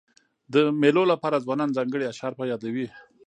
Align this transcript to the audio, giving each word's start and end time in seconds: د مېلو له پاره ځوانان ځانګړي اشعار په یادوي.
د 0.53 0.55
مېلو 0.81 1.03
له 1.11 1.15
پاره 1.21 1.43
ځوانان 1.45 1.69
ځانګړي 1.77 2.05
اشعار 2.07 2.33
په 2.37 2.43
یادوي. 2.51 2.87